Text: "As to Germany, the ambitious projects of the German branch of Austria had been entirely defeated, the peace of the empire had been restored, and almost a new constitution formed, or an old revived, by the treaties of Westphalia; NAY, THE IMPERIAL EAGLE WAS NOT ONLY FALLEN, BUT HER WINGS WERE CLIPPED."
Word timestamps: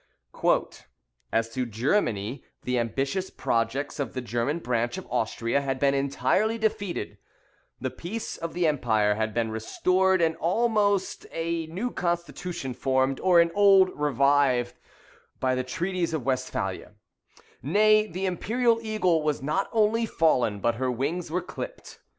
"As 1.31 1.47
to 1.49 1.63
Germany, 1.67 2.43
the 2.63 2.79
ambitious 2.79 3.29
projects 3.29 3.99
of 3.99 4.13
the 4.15 4.21
German 4.21 4.57
branch 4.57 4.97
of 4.97 5.05
Austria 5.11 5.61
had 5.61 5.77
been 5.79 5.93
entirely 5.93 6.57
defeated, 6.57 7.19
the 7.79 7.91
peace 7.91 8.35
of 8.35 8.55
the 8.55 8.65
empire 8.65 9.13
had 9.13 9.31
been 9.31 9.51
restored, 9.51 10.19
and 10.19 10.35
almost 10.37 11.27
a 11.31 11.67
new 11.67 11.91
constitution 11.91 12.73
formed, 12.73 13.19
or 13.19 13.39
an 13.39 13.51
old 13.53 13.91
revived, 13.93 14.73
by 15.39 15.53
the 15.53 15.63
treaties 15.63 16.15
of 16.15 16.25
Westphalia; 16.25 16.93
NAY, 17.61 18.07
THE 18.07 18.25
IMPERIAL 18.25 18.79
EAGLE 18.81 19.21
WAS 19.21 19.43
NOT 19.43 19.69
ONLY 19.71 20.07
FALLEN, 20.07 20.61
BUT 20.61 20.75
HER 20.77 20.89
WINGS 20.89 21.29
WERE 21.29 21.41
CLIPPED." 21.43 21.99